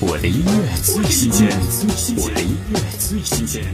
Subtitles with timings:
[0.00, 1.48] 我的音乐最新鲜，
[2.16, 3.64] 我的音乐最新鲜。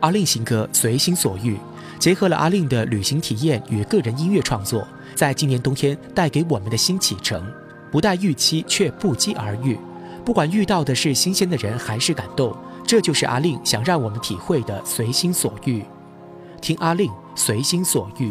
[0.00, 1.54] 阿令新歌《随心所欲》，
[1.98, 7.42] 结合了阿令的旅行体验与个人音乐创作，在今年冬天带给我们的新启程。
[7.90, 9.78] 不带预期却不期而遇，
[10.26, 12.54] 不管遇到的是新鲜的人还是感动，
[12.86, 15.82] 这就是阿令想让我们体会的随心所欲。
[16.60, 18.28] 听阿令《随心所欲》。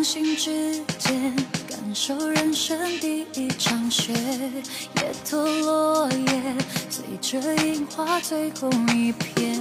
[0.00, 1.36] 掌心之间，
[1.68, 6.56] 感受人生第一场雪，叶脱落叶，
[6.88, 9.60] 随着樱花最后一片。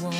[0.00, 0.10] 我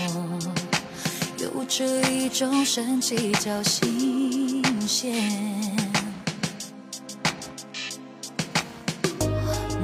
[1.39, 5.15] 有着一种神奇叫新鲜。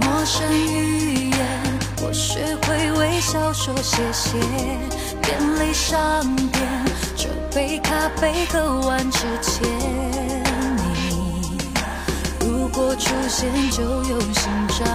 [0.03, 4.39] 陌生语言，我学会微笑说谢谢，
[5.23, 6.80] 便利商店。
[7.55, 9.69] 杯咖啡喝完之前，
[10.77, 11.59] 你
[12.41, 14.87] 如果出现就用心章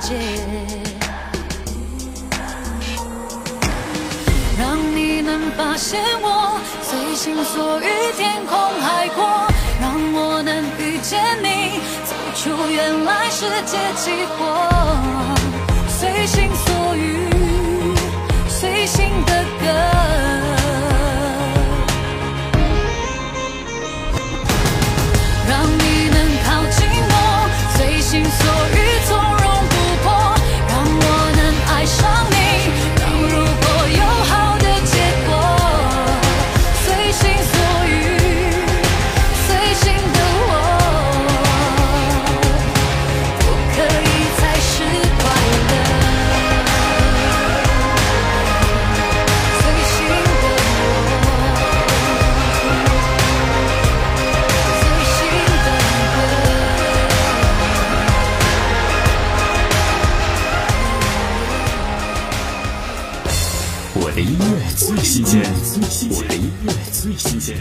[0.00, 0.14] 节，
[4.58, 9.24] 让你能发现我随心所欲，天空海阔，
[9.80, 14.42] 让我能遇见你，走出原来世界起火，
[63.96, 65.40] 我的音乐最新鲜，
[66.10, 67.56] 我的音乐最新鲜。